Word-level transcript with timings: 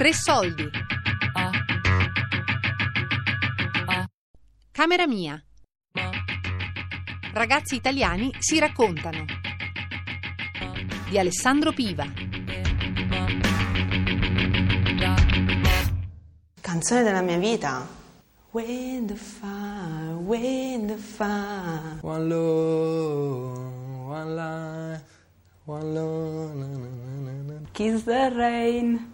Tre 0.00 0.14
soldi. 0.14 0.66
Camera 4.72 5.06
mia. 5.06 5.38
Ragazzi 7.34 7.74
italiani 7.74 8.34
si 8.38 8.58
raccontano. 8.58 9.26
Di 11.06 11.18
Alessandro 11.18 11.72
Piva. 11.72 12.10
Canzone 16.62 17.02
della 17.02 17.20
mia 17.20 17.36
vita. 17.36 17.86
When 18.52 19.06
the 19.06 19.16
fire, 19.16 20.14
when 20.14 20.86
the 20.86 20.96
fire. 20.96 21.98
One 22.00 22.26
love, 22.26 23.58
one 24.06 24.34
life, 24.34 25.04
one 25.66 25.92
love. 25.92 27.68
Kiss 27.72 28.04
the 28.04 28.30
rain. 28.34 29.09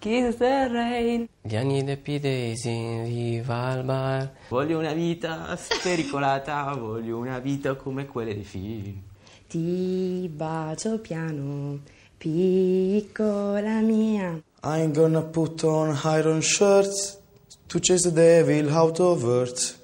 Kiss 0.00 0.36
the 0.36 0.68
rain. 0.72 1.28
Gli 1.42 1.82
de 1.82 1.98
Pidesi, 1.98 3.02
viva 3.04 3.56
al 3.56 3.84
bar. 3.84 4.32
Voglio 4.48 4.78
una 4.78 4.94
vita 4.94 5.54
spericolata, 5.54 6.74
voglio 6.74 7.18
una 7.18 7.38
vita 7.40 7.74
come 7.74 8.06
quelle 8.06 8.32
dei 8.32 8.44
film. 8.44 9.02
Ti 9.48 10.30
bacio 10.32 10.98
piano, 10.98 11.80
piccola 12.16 13.80
mia. 13.80 14.42
I 14.62 14.80
ain't 14.80 14.94
gonna 14.96 15.22
put 15.22 15.62
on 15.62 15.94
iron 16.04 16.40
shirts 16.40 17.18
to 17.66 17.78
chase 17.80 18.10
the 18.10 18.14
devil 18.14 18.70
out 18.70 18.98
of 18.98 19.24
earth. 19.24 19.78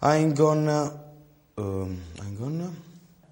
I 0.00 0.16
ain't 0.16 0.34
gonna. 0.34 0.90
Um, 1.56 2.00
I 2.20 2.24
ain't 2.24 2.38
gonna. 2.38 2.87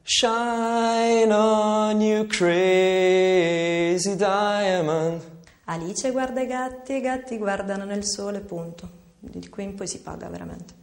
Shine 0.08 1.32
on 1.32 2.00
you 2.00 2.28
crazy 2.28 4.14
diamond. 4.14 5.20
Alice 5.64 6.12
guarda 6.12 6.42
i 6.42 6.46
gatti 6.46 6.92
e 6.92 6.98
i 6.98 7.00
gatti 7.00 7.36
guardano 7.36 7.84
nel 7.84 8.04
sole, 8.04 8.38
punto. 8.38 8.88
Di 9.18 9.48
qui 9.48 9.64
in 9.64 9.74
poi 9.74 9.88
si 9.88 10.02
paga 10.02 10.28
veramente. 10.28 10.74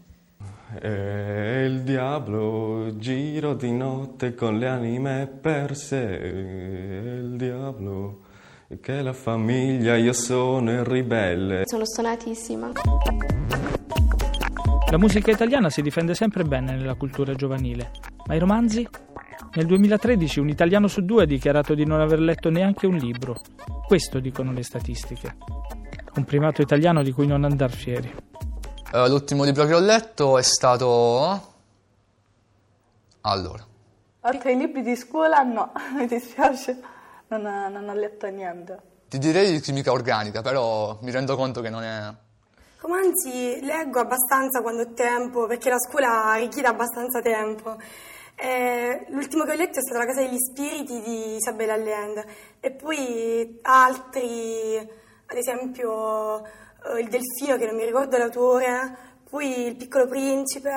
E 0.77 1.63
il 1.63 1.83
diavolo 1.83 2.97
giro 2.97 3.53
di 3.53 3.71
notte 3.71 4.35
con 4.35 4.57
le 4.57 4.67
anime 4.67 5.25
perse. 5.27 6.19
E 6.19 6.27
il 6.27 7.37
diavolo 7.37 8.23
che 8.81 9.01
la 9.01 9.13
famiglia, 9.13 9.95
io 9.95 10.11
sono 10.11 10.69
il 10.69 10.83
ribelle. 10.83 11.61
Sono 11.65 11.85
stonatissima. 11.85 12.71
La 14.91 14.97
musica 14.97 15.31
italiana 15.31 15.69
si 15.69 15.81
difende 15.81 16.13
sempre 16.13 16.43
bene 16.43 16.75
nella 16.75 16.95
cultura 16.95 17.33
giovanile, 17.33 17.91
ma 18.27 18.35
i 18.35 18.39
romanzi? 18.39 18.85
Nel 19.55 19.65
2013 19.65 20.39
un 20.39 20.49
italiano 20.49 20.87
su 20.87 21.03
due 21.03 21.23
ha 21.23 21.25
dichiarato 21.25 21.73
di 21.73 21.85
non 21.85 22.01
aver 22.01 22.19
letto 22.19 22.49
neanche 22.49 22.87
un 22.87 22.95
libro. 22.95 23.35
Questo 23.87 24.19
dicono 24.19 24.51
le 24.51 24.63
statistiche. 24.63 25.35
Un 26.15 26.23
primato 26.25 26.61
italiano 26.61 27.03
di 27.03 27.11
cui 27.11 27.27
non 27.27 27.43
andar 27.43 27.71
fieri. 27.71 28.13
Eh, 28.93 29.09
l'ultimo 29.09 29.43
libro 29.43 29.65
che 29.65 29.73
ho 29.73 29.79
letto 29.79 30.37
è 30.37 30.43
stato... 30.43 31.51
Allora, 33.21 33.65
Altri 34.25 34.53
i 34.53 34.57
libri 34.57 34.81
di 34.81 34.95
scuola 34.95 35.41
no, 35.43 35.71
mi 35.97 36.07
dispiace, 36.07 36.79
non, 37.27 37.45
ho- 37.45 37.67
non 37.69 37.89
ho 37.89 37.93
letto 37.93 38.27
niente. 38.27 38.79
ti 39.09 39.17
direi 39.17 39.51
di 39.51 39.59
chimica 39.59 39.91
organica, 39.91 40.41
però 40.41 40.97
mi 41.01 41.11
rendo 41.11 41.35
conto 41.35 41.59
che 41.59 41.69
non 41.69 41.83
è... 41.83 42.13
Romanzi 42.79 43.59
leggo 43.61 43.99
abbastanza 43.99 44.61
quando 44.61 44.83
ho 44.83 44.93
tempo, 44.93 45.45
perché 45.45 45.69
la 45.69 45.79
scuola 45.79 46.35
richiede 46.35 46.67
abbastanza 46.67 47.21
tempo. 47.21 47.77
Eh, 48.35 49.05
l'ultimo 49.09 49.43
che 49.45 49.51
ho 49.51 49.55
letto 49.55 49.79
è 49.79 49.81
stato 49.81 49.99
La 49.99 50.05
Casa 50.05 50.21
degli 50.21 50.37
Spiriti 50.37 51.01
di 51.01 51.35
Isabella 51.35 51.73
Allende 51.73 52.25
e 52.59 52.71
poi 52.71 53.59
altri, 53.61 54.77
ad 54.77 55.37
esempio 55.37 56.43
eh, 56.43 56.99
Il 56.99 57.09
Delfino, 57.09 57.57
che 57.57 57.65
non 57.65 57.75
mi 57.75 57.85
ricordo 57.85 58.17
l'autore, 58.17 58.97
poi 59.29 59.67
Il 59.67 59.75
Piccolo 59.75 60.07
Principe, 60.07 60.71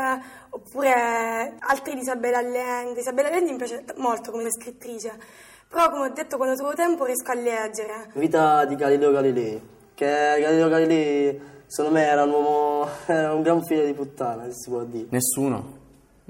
oppure 0.50 1.56
altri 1.58 1.94
di 1.94 2.00
Isabella 2.00 2.38
Allende. 2.38 3.00
Isabella 3.00 3.28
Allende 3.28 3.50
mi 3.50 3.58
piace 3.58 3.84
molto 3.96 4.30
come 4.30 4.50
scrittrice, 4.50 5.18
però 5.68 5.90
come 5.90 6.06
ho 6.06 6.12
detto 6.12 6.36
quando 6.36 6.54
trovo 6.56 6.74
tempo 6.74 7.04
riesco 7.04 7.30
a 7.30 7.34
leggere. 7.34 8.10
Vita 8.14 8.64
di 8.64 8.76
Galileo 8.76 9.10
Galilei, 9.10 9.60
che 9.94 10.06
Galileo 10.06 10.68
Galilei 10.68 11.40
secondo 11.66 11.98
me 11.98 12.06
era 12.06 12.22
un 12.22 12.30
uomo, 12.30 12.88
era 13.06 13.34
un 13.34 13.42
gran 13.42 13.62
figlio 13.64 13.84
di 13.84 13.92
puttana, 13.92 14.44
se 14.44 14.52
si 14.52 14.70
può 14.70 14.84
dire. 14.84 15.06
Nessuno. 15.10 15.84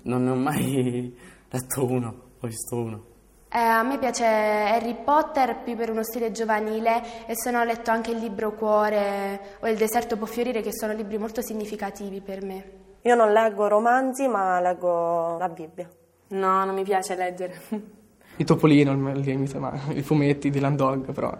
Non 0.04 0.24
ne 0.24 0.30
ho 0.30 0.34
mai 0.34 1.16
letto 1.50 1.84
uno, 1.84 2.14
ho 2.40 2.46
visto 2.46 2.76
uno. 2.76 3.04
Eh, 3.48 3.58
a 3.58 3.82
me 3.82 3.98
piace 3.98 4.24
Harry 4.24 4.96
Potter 5.02 5.62
più 5.62 5.76
per 5.76 5.90
uno 5.90 6.02
stile 6.02 6.32
giovanile 6.32 7.26
e 7.26 7.34
se 7.36 7.50
no 7.50 7.60
ho 7.60 7.64
letto 7.64 7.90
anche 7.90 8.10
il 8.10 8.18
libro 8.18 8.52
Cuore 8.52 9.56
o 9.60 9.68
Il 9.68 9.76
deserto 9.76 10.16
può 10.16 10.26
fiorire 10.26 10.60
che 10.60 10.72
sono 10.72 10.92
libri 10.92 11.16
molto 11.16 11.40
significativi 11.40 12.20
per 12.20 12.44
me. 12.44 12.70
Io 13.02 13.14
non 13.14 13.32
leggo 13.32 13.68
romanzi, 13.68 14.26
ma 14.26 14.60
leggo 14.60 15.38
la 15.38 15.48
Bibbia. 15.48 15.88
No, 16.28 16.64
non 16.64 16.74
mi 16.74 16.82
piace 16.82 17.14
leggere. 17.14 17.60
Il 18.38 18.44
Topolino, 18.44 18.92
il 18.92 19.20
limite, 19.20 19.58
ma 19.58 19.72
i 19.94 20.02
fumetti 20.02 20.50
di 20.50 20.60
Land 20.60 20.76
Dog, 20.76 21.12
però 21.12 21.34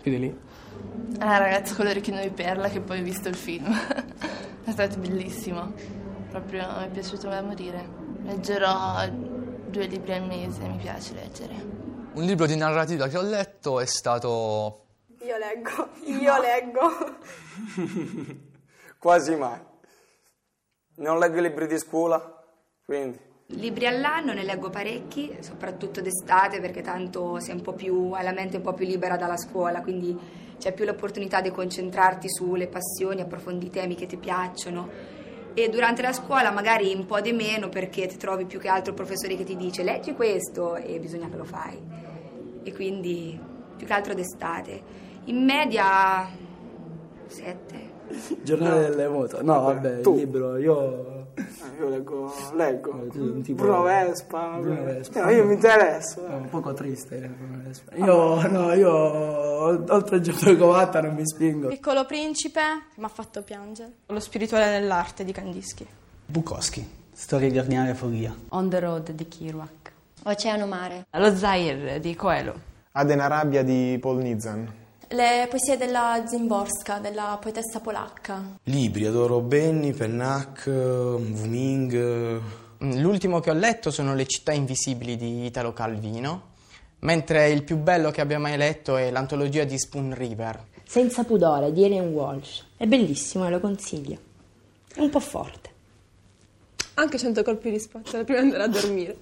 più 0.00 0.10
di 0.10 0.18
lì. 0.18 0.38
Ah, 1.18 1.36
ragazzo 1.36 1.74
con 1.74 1.84
l'orecchino 1.84 2.18
di 2.22 2.30
perla 2.30 2.70
che 2.70 2.80
poi 2.80 3.00
ho 3.00 3.02
visto 3.02 3.28
il 3.28 3.34
film. 3.34 3.66
è 4.64 4.70
stato 4.70 4.98
bellissimo. 4.98 5.74
Proprio 6.30 6.66
mi 6.78 6.84
è 6.84 6.88
piaciuto 6.90 7.28
da 7.28 7.42
morire. 7.42 7.88
Leggerò 8.22 9.08
due 9.08 9.86
libri 9.86 10.12
al 10.12 10.26
mese, 10.26 10.66
mi 10.66 10.76
piace 10.76 11.14
leggere. 11.14 11.54
Un 12.12 12.24
libro 12.24 12.46
di 12.46 12.56
narrativa 12.56 13.08
che 13.08 13.16
ho 13.16 13.22
letto 13.22 13.80
è 13.80 13.86
stato... 13.86 14.86
Io 15.20 15.36
leggo, 15.36 15.88
io 16.04 16.40
leggo. 16.40 17.16
Quasi 18.98 19.36
mai. 19.36 19.58
Non 20.96 21.18
leggo 21.18 21.38
i 21.38 21.42
libri 21.42 21.66
di 21.66 21.78
scuola, 21.78 22.42
quindi. 22.84 23.18
Libri 23.52 23.86
all'anno 23.86 24.34
ne 24.34 24.42
leggo 24.42 24.68
parecchi, 24.68 25.38
soprattutto 25.40 26.02
d'estate 26.02 26.60
perché 26.60 26.82
tanto 26.82 27.40
sei 27.40 27.54
un 27.54 27.62
po' 27.62 27.72
più, 27.72 28.10
hai 28.12 28.22
la 28.22 28.32
mente 28.32 28.56
un 28.56 28.62
po' 28.62 28.74
più 28.74 28.84
libera 28.84 29.16
dalla 29.16 29.38
scuola, 29.38 29.80
quindi 29.80 30.16
c'è 30.58 30.72
più 30.74 30.84
l'opportunità 30.84 31.40
di 31.40 31.50
concentrarti 31.50 32.28
sulle 32.28 32.66
passioni, 32.66 33.22
approfondi 33.22 33.66
i 33.66 33.70
temi 33.70 33.94
che 33.94 34.06
ti 34.06 34.16
piacciono. 34.16 35.16
E 35.54 35.68
durante 35.68 36.02
la 36.02 36.12
scuola 36.12 36.50
magari 36.50 36.94
un 36.94 37.06
po' 37.06 37.20
di 37.20 37.32
meno 37.32 37.68
perché 37.68 38.06
ti 38.06 38.16
trovi 38.16 38.44
più 38.44 38.58
che 38.58 38.68
altro 38.68 38.90
il 38.90 38.96
professore 38.96 39.36
che 39.36 39.44
ti 39.44 39.56
dice 39.56 39.82
leggi 39.82 40.14
questo 40.14 40.76
e 40.76 40.98
bisogna 40.98 41.28
che 41.28 41.36
lo 41.36 41.44
fai. 41.44 41.78
E 42.62 42.72
quindi 42.72 43.38
più 43.76 43.86
che 43.86 43.92
altro 43.92 44.14
d'estate. 44.14 45.06
In 45.24 45.44
media 45.44 46.28
sette. 47.26 47.96
Giornale 48.42 48.88
delle 48.88 49.08
moto. 49.08 49.42
No, 49.42 49.60
vabbè, 49.62 50.00
tu. 50.00 50.14
il 50.14 50.18
libro, 50.20 50.56
io... 50.56 51.17
Io 51.78 51.88
leggo, 51.88 52.32
leggo. 52.54 53.06
tu, 53.08 53.40
tipo- 53.42 53.62
Bruno 53.62 53.82
Vespa. 53.82 54.56
Bruno. 54.58 54.82
Vespa. 54.82 55.24
No, 55.24 55.30
io 55.30 55.44
mi 55.44 55.54
interesso. 55.54 56.26
È 56.26 56.34
un 56.34 56.48
poco 56.48 56.72
triste. 56.74 57.30
eh, 57.92 57.98
Io, 57.98 58.46
no, 58.48 58.72
io 58.72 58.92
oltre 58.92 60.16
a 60.16 60.20
Giorgio 60.20 60.56
Covatta 60.56 61.00
non 61.00 61.14
mi 61.14 61.24
spingo. 61.26 61.68
Piccolo 61.68 62.04
principe 62.04 62.60
mi 62.96 63.04
ha 63.04 63.08
fatto 63.08 63.42
piangere. 63.42 63.92
Lo 64.06 64.18
spirituale 64.20 64.70
dell'arte 64.70 65.24
di 65.24 65.30
Kandinsky. 65.32 65.86
Bukowski, 66.26 66.86
Storia 67.12 67.48
di 67.50 67.58
ordinaria 67.58 67.94
follia. 67.94 68.34
On 68.50 68.68
the 68.68 68.78
Road 68.80 69.12
di 69.12 69.28
Kerouac. 69.28 69.92
Oceano 70.24 70.66
Mare. 70.66 71.06
Lo 71.12 71.34
Zaire 71.36 72.00
di 72.00 72.14
Coelho. 72.16 72.54
Aden 72.92 73.20
Arabia 73.20 73.62
di 73.62 73.96
Paul 74.00 74.16
Nizan. 74.18 74.68
Le 75.10 75.46
poesie 75.48 75.78
della 75.78 76.22
Zimborska, 76.26 76.98
della 76.98 77.38
poetessa 77.40 77.80
polacca. 77.80 78.58
Libri, 78.64 79.06
adoro 79.06 79.40
Benny, 79.40 79.94
Pennac, 79.94 80.66
Wuming. 80.66 82.42
L'ultimo 82.76 83.40
che 83.40 83.48
ho 83.48 83.54
letto 83.54 83.90
sono 83.90 84.14
Le 84.14 84.26
città 84.26 84.52
invisibili 84.52 85.16
di 85.16 85.46
Italo 85.46 85.72
Calvino, 85.72 86.42
mentre 86.98 87.48
il 87.48 87.64
più 87.64 87.78
bello 87.78 88.10
che 88.10 88.20
abbia 88.20 88.38
mai 88.38 88.58
letto 88.58 88.98
è 88.98 89.10
l'antologia 89.10 89.64
di 89.64 89.78
Spoon 89.78 90.14
River. 90.14 90.66
Senza 90.84 91.24
pudore 91.24 91.72
di 91.72 91.84
Ellen 91.84 92.12
Walsh. 92.12 92.66
È 92.76 92.84
bellissimo 92.84 93.46
e 93.46 93.50
lo 93.50 93.60
consiglio. 93.60 94.18
È 94.92 95.00
un 95.00 95.08
po' 95.08 95.20
forte. 95.20 95.70
Anche 96.94 97.16
100 97.16 97.42
colpi 97.42 97.70
di 97.70 97.78
spazzola 97.78 98.24
prima 98.24 98.40
di 98.40 98.50
andare 98.50 98.64
a 98.64 98.68
dormire. 98.68 99.16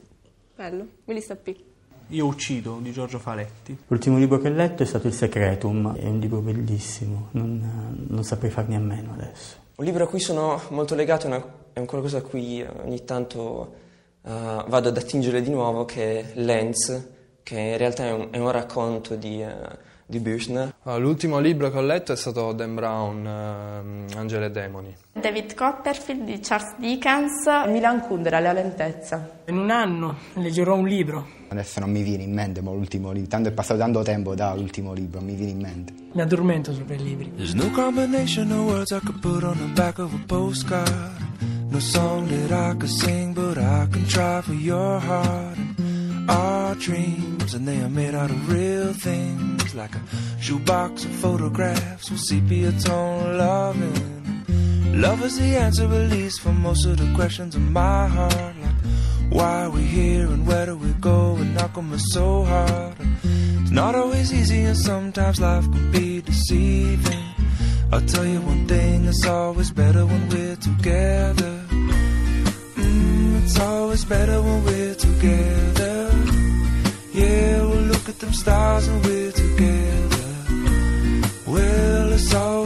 Bello, 0.57 0.87
me 1.05 1.15
li 1.15 1.21
sta 1.21 1.37
P. 1.37 1.66
Io 2.11 2.27
uccido 2.27 2.79
di 2.81 2.93
Giorgio 2.93 3.19
Faletti. 3.19 3.77
L'ultimo 3.89 4.17
libro 4.19 4.39
che 4.39 4.49
ho 4.49 4.53
letto 4.53 4.85
è 4.85 4.87
stato 4.87 5.09
Il 5.09 5.13
Secretum, 5.13 5.97
è 5.97 6.07
un 6.07 6.21
libro 6.21 6.39
bellissimo, 6.41 7.29
non, 7.33 8.07
non 8.09 8.23
saprei 8.23 8.51
farne 8.51 8.77
a 8.77 8.79
meno 8.79 9.13
adesso. 9.15 9.57
Un 9.75 9.85
libro 9.85 10.05
a 10.05 10.07
cui 10.07 10.21
sono 10.21 10.61
molto 10.71 10.95
legato 10.95 11.27
è, 11.27 11.31
una- 11.31 11.45
è 11.73 11.81
un 11.81 11.87
qualcosa 11.87 12.19
a 12.19 12.23
cui 12.23 12.63
ogni 12.85 13.05
tanto 13.05 13.75
eh, 14.23 14.31
vado 14.31 14.89
ad 14.89 14.97
attingere 14.97 15.43
di 15.43 15.51
nuovo, 15.51 15.85
che 15.85 16.21
è 16.21 16.41
Lenz, 16.41 17.09
che 17.43 17.59
in 17.59 17.77
realtà 17.77 18.05
è 18.07 18.13
un, 18.13 18.29
è 18.31 18.39
un 18.39 18.53
racconto 18.53 19.17
di, 19.17 19.43
eh, 19.43 19.55
di 20.07 20.21
Büchner. 20.21 20.75
L'ultimo 20.95 21.41
libro 21.41 21.69
che 21.69 21.79
ho 21.79 21.83
letto 21.83 22.13
è 22.13 22.17
stato 22.17 22.53
Dan 22.53 22.77
Brown, 22.77 23.27
ehm, 23.27 24.07
Angeli 24.17 24.45
e 24.45 24.51
Demoni. 24.53 24.97
David 25.13 25.55
Copperfield 25.55 26.25
di 26.25 26.39
Charles 26.41 26.77
Dickens. 26.79 27.45
Milan 27.67 28.01
Kundera, 28.07 28.39
La 28.39 28.53
lentezza. 28.53 29.41
In 29.47 29.59
un 29.59 29.71
anno 29.71 30.15
leggerò 30.35 30.77
un 30.77 30.87
libro. 30.87 31.27
Adesso 31.49 31.81
non 31.81 31.91
mi 31.91 32.03
viene 32.03 32.23
in 32.23 32.33
mente 32.33 32.61
mo, 32.61 32.73
l'ultimo 32.73 33.11
libro, 33.11 33.29
tanto 33.29 33.49
è 33.49 33.53
passato 33.53 33.81
tanto 33.81 34.03
tempo 34.03 34.37
dall'ultimo 34.37 34.93
libro, 34.93 35.19
non 35.19 35.29
mi 35.29 35.35
viene 35.35 35.53
in 35.53 35.61
mente. 35.61 35.93
Mi 36.13 36.21
addormento 36.21 36.73
sopra 36.73 36.95
i 36.95 37.03
libri. 37.03 37.33
There's 37.35 37.55
no 37.55 37.69
combination 37.73 38.53
of 38.53 38.67
words 38.69 38.93
I 38.93 39.01
could 39.01 39.19
put 39.21 39.43
on 39.43 39.57
the 39.59 39.73
back 39.75 39.99
of 39.99 40.13
a 40.15 40.21
postcard. 40.27 41.25
No 41.69 41.81
song 41.81 42.29
that 42.29 42.53
I 42.53 42.77
could 42.77 42.91
sing, 42.91 43.33
but 43.35 43.59
I 43.59 43.89
can 43.91 44.07
try 44.07 44.41
for 44.41 44.55
your 44.55 45.01
heart. 45.01 45.59
Our 46.29 46.77
dreams, 46.77 47.55
and 47.55 47.67
they 47.67 47.81
are 47.81 47.89
made 47.89 48.15
out 48.15 48.31
of 48.31 48.49
real 48.49 48.93
things, 48.93 49.56
like 49.75 49.95
a 49.95 50.03
shoebox 50.41 51.05
of 51.05 51.11
photographs 51.13 52.11
with 52.11 52.21
sepia 52.21 52.73
tone 52.73 53.39
loving. 53.39 55.01
Love 55.01 55.25
is 55.25 55.39
the 55.39 55.57
answer, 55.57 55.85
at 55.85 56.11
least, 56.11 56.41
for 56.41 56.53
most 56.53 56.87
of 56.87 56.97
the 56.97 57.13
questions 57.15 57.55
in 57.55 57.73
my 57.73 58.07
heart. 58.07 58.55
Like, 58.63 58.81
why 59.31 59.65
are 59.65 59.71
we 59.71 59.83
here 59.83 60.27
and 60.27 60.47
where 60.47 60.67
do 60.67 60.77
we 60.77 60.93
go? 60.95 61.37
And 61.37 61.59
how 61.59 61.69
come 61.69 61.93
it's 61.93 62.13
so 62.13 62.45
hard? 62.45 62.95
It's 63.63 63.71
not 63.71 63.95
always 63.95 64.33
easy, 64.33 64.63
and 64.63 64.77
sometimes 64.77 65.41
life 65.41 65.65
can 65.71 65.91
be 65.91 66.21
deceiving. 66.23 67.25
I'll 67.93 68.01
tell 68.01 68.27
you 68.27 68.41
one 68.41 68.67
thing, 68.67 69.05
it's 69.07 69.27
always 69.27 69.71
better 69.71 70.05
when 70.07 70.29
we're 70.29 70.57
together. 70.57 71.55
Mm, 72.77 73.43
it's 73.45 73.59
always 73.61 74.05
better 74.05 74.41
when 74.43 74.65
we're 74.65 74.95
together. 74.95 76.11
Yeah, 77.13 77.63
we'll 77.63 77.87
look 77.93 78.09
at 78.11 78.19
them 78.19 78.35
stars 78.35 78.89
and 78.89 79.03
we're 79.05 79.16
so 82.27 82.66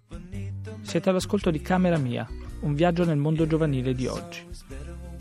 Siete 0.91 1.09
all'ascolto 1.09 1.51
di 1.51 1.61
Camera 1.61 1.97
Mia, 1.97 2.27
un 2.63 2.73
viaggio 2.73 3.05
nel 3.05 3.15
mondo 3.15 3.47
giovanile 3.47 3.93
di 3.93 4.07
oggi. 4.07 4.45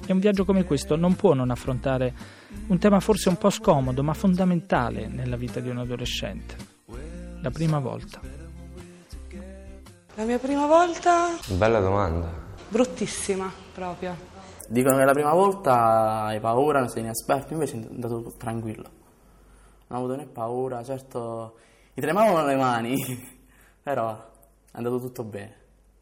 E 0.04 0.12
un 0.12 0.18
viaggio 0.18 0.44
come 0.44 0.64
questo 0.64 0.96
non 0.96 1.14
può 1.14 1.32
non 1.32 1.48
affrontare 1.50 2.12
un 2.66 2.78
tema 2.78 2.98
forse 2.98 3.28
un 3.28 3.36
po' 3.36 3.50
scomodo, 3.50 4.02
ma 4.02 4.12
fondamentale 4.12 5.06
nella 5.06 5.36
vita 5.36 5.60
di 5.60 5.68
un 5.68 5.78
adolescente. 5.78 6.56
La 7.40 7.52
prima 7.52 7.78
volta. 7.78 8.20
La 10.16 10.24
mia 10.24 10.40
prima 10.40 10.66
volta 10.66 11.38
Bella 11.56 11.78
domanda. 11.78 12.32
bruttissima 12.68 13.48
proprio. 13.72 14.16
Dicono 14.66 14.96
che 14.96 15.04
la 15.04 15.12
prima 15.12 15.32
volta 15.32 16.24
hai 16.24 16.40
paura, 16.40 16.80
non 16.80 16.88
sei 16.88 17.04
inesperto, 17.04 17.52
invece 17.52 17.76
è 17.80 17.86
andato 17.88 18.34
tranquillo. 18.36 18.88
Non 19.86 20.00
ho 20.00 20.02
avuto 20.02 20.16
né 20.16 20.26
paura, 20.26 20.82
certo 20.82 21.58
mi 21.94 22.02
tremavano 22.02 22.44
le 22.44 22.56
mani, 22.56 22.96
però 23.80 24.16
è 24.72 24.76
andato 24.76 24.98
tutto 24.98 25.22
bene. 25.22 25.58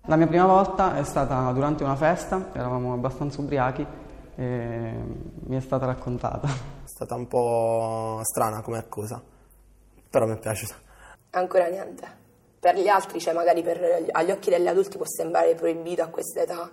La 0.08 0.16
mia 0.16 0.26
prima 0.26 0.46
volta 0.46 0.96
è 0.96 1.04
stata 1.04 1.52
durante 1.52 1.84
una 1.84 1.94
festa, 1.94 2.48
eravamo 2.54 2.94
abbastanza 2.94 3.42
ubriachi 3.42 3.86
e 4.36 4.92
mi 5.44 5.54
è 5.54 5.60
stata 5.60 5.84
raccontata. 5.84 6.48
È 6.48 6.86
stata 6.86 7.14
un 7.14 7.26
po' 7.26 8.18
strana 8.22 8.62
come 8.62 8.86
cosa, 8.88 9.22
però 10.08 10.24
mi 10.24 10.32
è 10.32 10.38
piaciuta. 10.38 10.74
Ancora 11.32 11.66
niente. 11.66 12.06
Per 12.58 12.76
gli 12.76 12.88
altri, 12.88 13.20
cioè 13.20 13.34
magari 13.34 13.62
per, 13.62 14.06
agli 14.12 14.30
occhi 14.30 14.48
degli 14.48 14.66
adulti 14.66 14.96
può 14.96 15.04
sembrare 15.06 15.54
proibito 15.54 16.02
a 16.02 16.06
questa 16.06 16.40
età. 16.40 16.70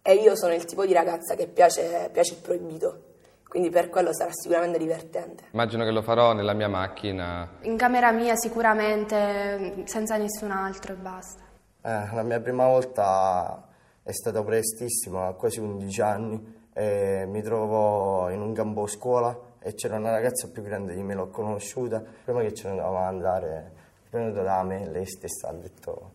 E 0.00 0.14
io 0.14 0.36
sono 0.36 0.54
il 0.54 0.64
tipo 0.64 0.86
di 0.86 0.92
ragazza 0.92 1.34
che 1.34 1.48
piace, 1.48 2.10
piace 2.12 2.34
il 2.34 2.40
proibito. 2.42 3.02
Quindi 3.48 3.70
per 3.70 3.88
quello 3.88 4.14
sarà 4.14 4.30
sicuramente 4.32 4.78
divertente. 4.78 5.46
Immagino 5.50 5.82
che 5.82 5.90
lo 5.90 6.02
farò 6.02 6.32
nella 6.32 6.52
mia 6.52 6.68
macchina. 6.68 7.58
In 7.62 7.76
camera 7.76 8.12
mia 8.12 8.36
sicuramente, 8.36 9.82
senza 9.86 10.16
nessun 10.16 10.52
altro 10.52 10.92
e 10.92 10.96
basta. 10.96 11.41
Eh, 11.84 12.14
la 12.14 12.22
mia 12.22 12.40
prima 12.40 12.66
volta 12.66 13.68
è 14.02 14.12
stata 14.12 14.42
prestissima, 14.42 15.26
a 15.26 15.32
quasi 15.32 15.60
11 15.60 16.00
anni, 16.00 16.60
e 16.72 17.24
mi 17.26 17.42
trovo 17.42 18.30
in 18.30 18.40
un 18.40 18.54
campo 18.54 18.86
scuola 18.86 19.38
e 19.58 19.74
c'era 19.74 19.96
una 19.96 20.10
ragazza 20.10 20.48
più 20.48 20.62
grande 20.62 20.94
di 20.94 21.02
me, 21.02 21.14
l'ho 21.14 21.28
conosciuta, 21.28 22.02
prima 22.24 22.40
che 22.40 22.54
ce 22.54 22.68
ne 22.68 22.76
dovevamo 22.76 23.04
andare, 23.04 23.72
è 24.04 24.16
venuta 24.16 24.42
da 24.42 24.62
me, 24.62 24.88
lei 24.88 25.06
stessa 25.06 25.48
ha 25.48 25.52
detto, 25.52 26.12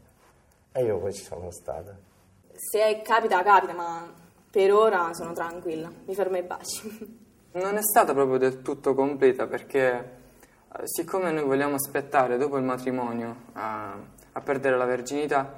e 0.72 0.84
io 0.84 1.00
poi 1.00 1.14
ci 1.14 1.24
sono 1.24 1.52
stata. 1.52 1.96
Se 2.54 3.02
capita, 3.04 3.44
capita, 3.44 3.74
ma 3.74 4.12
per 4.50 4.74
ora 4.74 5.14
sono 5.14 5.34
tranquilla. 5.34 5.92
Mi 6.06 6.16
fermo 6.16 6.36
ai 6.36 6.44
baci. 6.44 7.26
Non 7.54 7.76
è 7.76 7.82
stata 7.82 8.14
proprio 8.14 8.38
del 8.38 8.62
tutto 8.62 8.94
completa 8.94 9.48
perché 9.48 9.90
eh, 9.90 10.82
siccome 10.84 11.32
noi 11.32 11.44
vogliamo 11.44 11.76
aspettare 11.76 12.38
dopo 12.38 12.58
il 12.58 12.64
matrimonio 12.64 13.36
a, 13.54 13.96
a 14.38 14.42
perdere 14.42 14.78
la 14.78 14.86
verginità, 14.86 15.52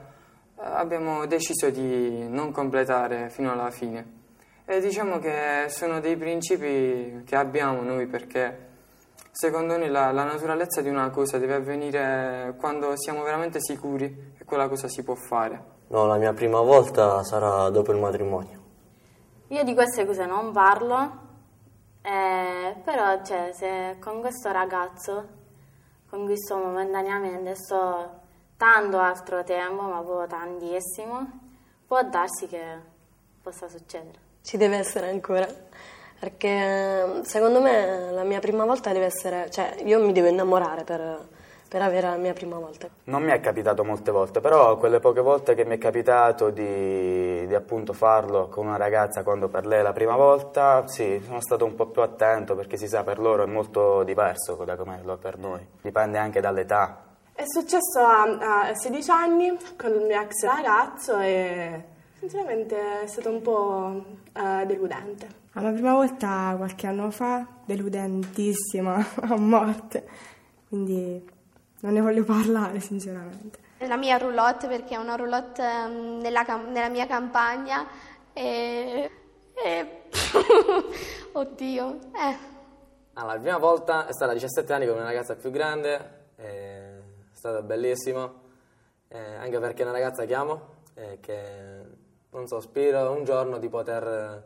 abbiamo 0.56 1.26
deciso 1.26 1.70
di 1.70 2.28
non 2.30 2.52
completare 2.52 3.30
fino 3.30 3.52
alla 3.52 3.70
fine. 3.72 4.18
E 4.66 4.80
diciamo 4.80 5.20
che 5.20 5.66
sono 5.68 6.00
dei 6.00 6.16
principi 6.16 7.24
che 7.26 7.36
abbiamo 7.36 7.82
noi 7.82 8.08
perché 8.08 8.68
secondo 9.32 9.78
noi 9.78 9.90
la, 9.90 10.12
la 10.12 10.24
naturalezza 10.24 10.82
di 10.82 10.90
una 10.90 11.10
cosa 11.10 11.38
deve 11.38 11.56
avvenire 11.56 12.56
quando 12.58 12.94
siamo 12.96 13.24
veramente 13.24 13.60
sicuri 13.60 14.34
che 14.38 14.46
quella 14.46 14.70
cosa 14.70 14.88
si 14.88 15.04
può 15.04 15.16
fare. 15.16 15.78
No, 15.88 16.06
la 16.06 16.18
mia 16.18 16.34
prima 16.34 16.62
volta 16.62 17.22
sarà 17.24 17.70
dopo 17.70 17.92
il 17.92 17.98
matrimonio. 17.98 18.60
Io 19.48 19.64
di 19.64 19.74
queste 19.74 20.06
cose 20.06 20.26
non 20.26 20.52
parlo, 20.54 21.28
eh, 22.02 22.76
però 22.84 23.22
cioè, 23.24 23.50
se 23.54 23.98
con 24.00 24.22
questo 24.22 24.52
ragazzo 24.52 25.38
con 26.10 26.26
cui 26.26 26.38
sto 26.38 26.58
momentaneamente 26.58 27.56
sto 27.56 28.19
tanto 28.60 29.00
altro 29.00 29.42
tempo, 29.46 29.84
ma 29.84 30.02
proprio 30.02 30.28
tantissimo, 30.28 31.30
può 31.88 32.04
darsi 32.04 32.46
che 32.48 32.62
possa 33.42 33.70
succedere. 33.70 34.18
Ci 34.42 34.58
deve 34.58 34.76
essere 34.76 35.10
ancora. 35.10 35.48
Perché 36.20 37.22
secondo 37.24 37.62
me 37.62 38.12
la 38.12 38.24
mia 38.24 38.42
prima 38.42 38.66
volta 38.66 38.92
deve 38.92 39.06
essere. 39.06 39.50
cioè 39.50 39.78
io 39.86 40.04
mi 40.04 40.12
devo 40.12 40.28
innamorare 40.28 40.84
per, 40.84 41.26
per 41.70 41.82
avere 41.82 42.10
la 42.10 42.18
mia 42.18 42.34
prima 42.34 42.58
volta. 42.58 42.90
Non 43.06 43.24
mi 43.24 43.32
è 43.32 43.40
capitato 43.40 43.86
molte 43.86 44.12
volte, 44.12 44.42
però 44.42 44.76
quelle 44.76 45.00
poche 45.00 45.22
volte 45.22 45.56
che 45.56 45.64
mi 45.64 45.76
è 45.76 45.78
capitato 45.78 46.50
di, 46.50 47.48
di 47.48 47.56
appunto 47.56 47.94
farlo 47.94 48.50
con 48.50 48.68
una 48.68 48.76
ragazza 48.76 49.24
quando 49.24 49.48
per 49.48 49.66
lei 49.66 49.80
è 49.80 49.84
la 49.84 49.94
prima 49.94 50.18
volta, 50.18 50.86
sì, 50.86 51.22
sono 51.26 51.40
stato 51.40 51.64
un 51.64 51.76
po' 51.76 51.86
più 51.86 52.02
attento 52.02 52.56
perché 52.56 52.76
si 52.76 52.90
sa 52.90 53.04
per 53.04 53.20
loro 53.20 53.44
è 53.44 53.48
molto 53.48 54.04
diverso 54.04 54.56
da 54.66 54.76
come 54.76 55.00
lo 55.02 55.14
è 55.14 55.18
per 55.18 55.38
noi. 55.38 55.66
Dipende 55.82 56.18
anche 56.18 56.42
dall'età. 56.42 57.08
È 57.40 57.46
successo 57.46 58.00
a, 58.00 58.68
a 58.68 58.76
16 58.76 59.12
anni 59.12 59.58
con 59.78 59.94
il 59.94 60.02
mio 60.02 60.20
ex 60.20 60.44
ragazzo 60.44 61.18
e 61.20 61.86
sinceramente 62.20 63.04
è 63.04 63.08
stato 63.08 63.30
un 63.30 63.42
po' 63.42 64.04
eh, 64.34 64.66
deludente. 64.66 65.26
La 65.54 65.72
prima 65.72 65.94
volta 65.94 66.54
qualche 66.58 66.88
anno 66.88 67.10
fa, 67.12 67.48
deludentissima 67.64 69.08
a 69.24 69.38
morte, 69.38 70.06
quindi 70.68 71.26
non 71.80 71.94
ne 71.94 72.02
voglio 72.02 72.26
parlare 72.26 72.82
sinceramente. 72.82 73.60
La 73.88 73.96
mia 73.96 74.18
roulotte 74.18 74.68
perché 74.68 74.96
è 74.96 74.98
una 74.98 75.16
roulotte 75.16 75.64
ehm, 75.64 76.20
nella, 76.20 76.44
nella 76.68 76.90
mia 76.90 77.08
campagna 77.08 77.88
e... 78.34 79.10
e... 79.54 80.02
Oddio, 81.32 82.00
eh. 82.16 82.38
Allora, 83.14 83.36
la 83.36 83.40
prima 83.40 83.58
volta 83.60 84.08
è 84.08 84.12
stata 84.12 84.32
a 84.32 84.34
17 84.34 84.74
anni 84.74 84.88
con 84.88 84.96
una 84.96 85.06
ragazza 85.06 85.36
più 85.36 85.52
grande, 85.52 86.18
è 87.40 87.48
stato 87.48 87.64
bellissimo, 87.64 88.34
eh, 89.08 89.36
anche 89.36 89.60
perché 89.60 89.84
è 89.84 89.86
una 89.86 89.94
ragazza 89.94 90.26
che 90.26 90.36
amo 90.36 90.62
e 90.94 91.20
che, 91.22 91.82
non 92.32 92.48
so, 92.48 92.60
spero 92.60 93.12
un 93.12 93.24
giorno 93.24 93.58
di 93.60 93.70
poter, 93.70 94.44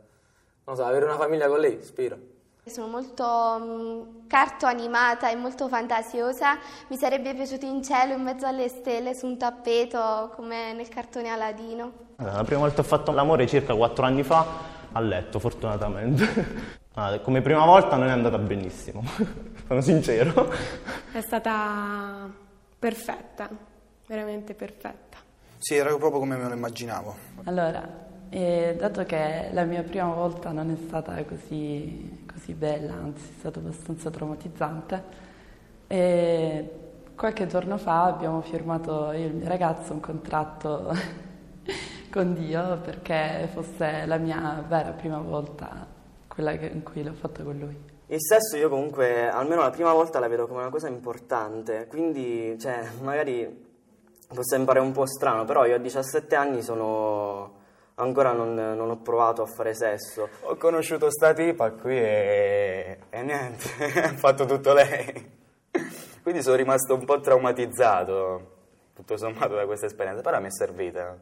non 0.63 0.75
so, 0.75 0.85
avere 0.85 1.05
una 1.05 1.17
famiglia 1.17 1.47
con 1.47 1.59
lei, 1.59 1.81
spero. 1.81 2.17
Sono 2.65 2.87
molto 2.87 3.25
um, 3.25 4.27
cartoanimata 4.27 5.31
e 5.31 5.35
molto 5.35 5.67
fantasiosa, 5.67 6.59
mi 6.89 6.95
sarebbe 6.95 7.33
piaciuto 7.33 7.65
in 7.65 7.83
cielo 7.83 8.13
in 8.13 8.21
mezzo 8.21 8.45
alle 8.45 8.69
stelle 8.69 9.15
su 9.15 9.25
un 9.25 9.39
tappeto 9.39 10.31
come 10.35 10.73
nel 10.73 10.87
cartone 10.87 11.29
Aladino. 11.29 11.91
Allora, 12.17 12.35
la 12.35 12.43
prima 12.43 12.61
volta 12.61 12.81
ho 12.81 12.85
fatto 12.85 13.11
l'amore 13.11 13.47
circa 13.47 13.73
quattro 13.73 14.05
anni 14.05 14.21
fa 14.21 14.45
a 14.91 14.99
letto, 14.99 15.39
fortunatamente. 15.39 16.81
Ah, 16.95 17.17
come 17.21 17.41
prima 17.41 17.65
volta 17.65 17.95
non 17.95 18.07
è 18.07 18.11
andata 18.11 18.37
benissimo, 18.37 19.01
sono 19.65 19.81
sincero. 19.81 20.47
È 21.11 21.21
stata 21.21 22.29
perfetta, 22.83 23.49
veramente 24.07 24.53
perfetta. 24.55 25.17
Sì, 25.57 25.75
era 25.75 25.95
proprio 25.95 26.19
come 26.19 26.35
me 26.35 26.49
lo 26.49 26.53
immaginavo. 26.53 27.15
Allora, 27.45 27.81
eh, 28.27 28.75
dato 28.77 29.05
che 29.05 29.51
la 29.53 29.63
mia 29.63 29.83
prima 29.83 30.13
volta 30.13 30.51
non 30.51 30.69
è 30.69 30.75
stata 30.75 31.23
così, 31.23 32.25
così 32.29 32.53
bella, 32.53 32.95
anzi 32.95 33.29
è 33.29 33.39
stata 33.39 33.59
abbastanza 33.59 34.09
traumatizzante, 34.09 35.03
eh, 35.87 36.71
qualche 37.15 37.47
giorno 37.47 37.77
fa 37.77 38.03
abbiamo 38.03 38.41
firmato 38.41 39.13
io 39.13 39.19
e 39.19 39.25
il 39.27 39.35
mio 39.35 39.47
ragazzo 39.47 39.93
un 39.93 40.01
contratto 40.01 40.93
con 42.11 42.33
Dio 42.33 42.79
perché 42.79 43.47
fosse 43.53 44.05
la 44.05 44.17
mia 44.17 44.61
vera 44.67 44.91
prima 44.91 45.19
volta 45.19 45.92
quella 46.33 46.57
che, 46.57 46.65
in 46.65 46.81
cui 46.81 47.03
l'ho 47.03 47.13
fatto 47.13 47.43
con 47.43 47.57
lui. 47.59 47.91
Il 48.07 48.19
sesso 48.19 48.57
io 48.57 48.67
comunque, 48.67 49.29
almeno 49.29 49.61
la 49.61 49.69
prima 49.69 49.93
volta 49.93 50.19
la 50.19 50.27
vedo 50.27 50.47
come 50.47 50.61
una 50.61 50.71
cosa 50.71 50.87
importante, 50.87 51.85
quindi 51.87 52.57
cioè, 52.59 52.83
magari 53.01 53.71
può 54.27 54.41
sembrare 54.41 54.79
un 54.79 54.91
po' 54.91 55.05
strano, 55.05 55.45
però 55.45 55.65
io 55.65 55.75
a 55.75 55.77
17 55.77 56.35
anni 56.35 56.63
sono... 56.63 57.61
ancora 57.95 58.31
non, 58.31 58.55
non 58.55 58.89
ho 58.89 58.97
provato 58.97 59.43
a 59.43 59.45
fare 59.45 59.75
sesso. 59.75 60.27
Ho 60.41 60.55
conosciuto 60.55 61.11
sta 61.11 61.33
tipa 61.33 61.71
qui 61.71 61.97
e, 61.97 62.97
e 63.09 63.21
niente, 63.21 63.69
ha 64.01 64.13
fatto 64.15 64.45
tutto 64.45 64.73
lei. 64.73 65.41
Quindi 66.23 66.41
sono 66.41 66.55
rimasto 66.55 66.95
un 66.95 67.05
po' 67.05 67.19
traumatizzato, 67.19 68.51
tutto 68.95 69.17
sommato, 69.17 69.53
da 69.53 69.65
questa 69.67 69.85
esperienza, 69.85 70.21
però 70.21 70.39
mi 70.39 70.47
è 70.47 70.51
servita 70.51 71.15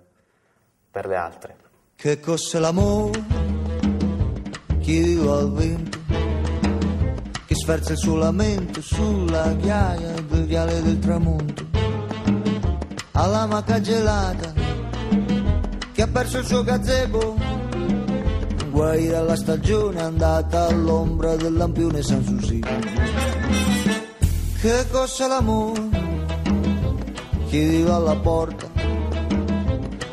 per 0.90 1.06
le 1.06 1.16
altre. 1.16 1.58
Che 1.96 2.20
cos'è 2.20 2.60
l'amore? 2.60 3.61
Chiedo 4.92 5.38
al 5.38 5.54
vento 5.54 6.00
che 7.46 7.56
sferza 7.56 7.94
il 7.94 7.98
suo 7.98 8.18
lamento 8.18 8.82
sulla 8.82 9.54
ghiaia 9.54 10.20
del 10.28 10.44
viale 10.44 10.82
del 10.82 11.00
tramonto 11.00 11.66
alla 13.14 13.46
maca 13.46 13.80
gelata 13.80 14.52
che 15.94 16.02
ha 16.02 16.08
perso 16.08 16.40
il 16.40 16.46
suo 16.46 16.62
gazebo 16.64 17.38
guai 18.70 19.08
dalla 19.08 19.38
stagione 19.38 20.02
andata 20.02 20.68
all'ombra 20.68 21.38
del 21.38 21.54
lampione 21.54 22.02
San 22.02 22.26
Susi. 22.26 22.60
Che 24.60 24.86
cos'è 24.92 25.26
l'amore 25.26 25.88
chiedeva 27.48 27.96
alla 27.96 28.18
porta 28.18 28.70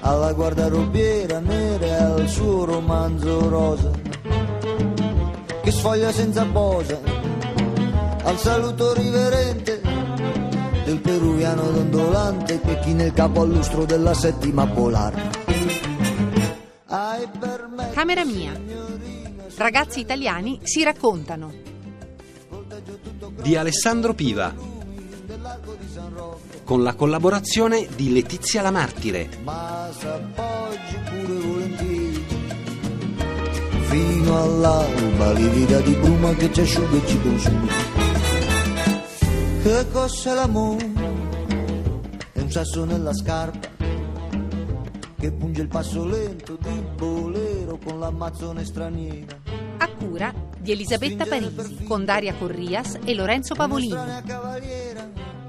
alla 0.03 0.33
guardarobiera 0.33 1.41
nera 1.41 1.85
e 1.85 1.93
al 1.95 2.29
suo 2.29 2.65
romanzo 2.65 3.49
rosa 3.49 4.08
che 5.69 5.75
sfoglia 5.75 6.11
senza 6.11 6.47
posa 6.47 6.99
al 8.23 8.39
saluto 8.39 8.95
riverente 8.95 9.83
del 10.87 10.99
peruviano 10.99 11.71
dondolante 11.71 12.59
che 12.59 12.79
chi 12.79 12.95
nel 12.95 13.13
capo 13.13 13.43
al 13.43 13.51
lustro 13.51 13.85
della 13.85 14.15
settima 14.15 14.67
polare. 14.67 15.31
Camera 17.93 18.25
mia. 18.25 18.59
Ragazzi 19.57 20.01
italiani 20.01 20.59
si 20.63 20.83
raccontano. 20.83 21.53
Di 23.43 23.55
Alessandro 23.55 24.15
Piva. 24.15 24.55
Con 26.65 26.83
la 26.83 26.95
collaborazione 26.95 27.87
di 27.95 28.11
Letizia 28.11 28.63
La 28.63 28.71
Martire. 28.71 29.29
Ma 29.43 29.91
s'appoggi 29.93 30.97
pure 31.11 31.47
volentieri 31.47 32.08
fino 33.89 34.43
all'alba 34.43 35.33
livida 35.33 35.81
di 35.81 35.95
bruma 35.95 36.35
che 36.35 36.53
ci 36.53 36.61
asciuga 36.61 36.97
e 36.97 37.07
ci 37.07 37.19
consuma. 37.21 37.73
Che 39.63 39.87
cos'è 39.91 40.35
l'amore? 40.35 40.93
È 42.33 42.41
un 42.41 42.51
sasso 42.51 42.85
nella 42.85 43.15
scarpa 43.15 43.69
che 45.19 45.33
punge 45.33 45.63
il 45.63 45.69
passo 45.69 46.07
lento 46.07 46.59
di 46.61 46.85
bolero 46.97 47.79
con 47.83 47.99
l'ammazzone 47.99 48.63
straniera. 48.65 49.41
A 49.79 49.89
cura 49.89 50.35
di 50.59 50.73
Elisabetta 50.73 51.25
Parisi 51.25 51.85
con 51.85 52.05
Daria 52.05 52.35
Corrias 52.35 52.99
e 53.05 53.15
Lorenzo 53.15 53.55
Pavolini. 53.55 53.97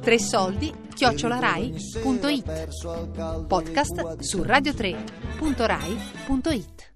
Tre 0.02 0.18
soldi 0.18 0.74
chiocciolarai.it 0.96 3.46
Podcast 3.48 4.20
su 4.20 4.44
radio3.rai.it 4.44 6.90